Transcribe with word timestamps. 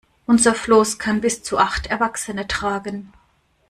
Unser 0.25 0.55
Floß 0.55 0.97
kann 0.97 1.21
bis 1.21 1.43
zu 1.43 1.59
acht 1.59 1.85
Erwachsene 1.85 2.47
tragen. 2.47 3.13